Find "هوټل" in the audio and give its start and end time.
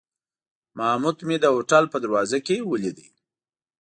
1.55-1.83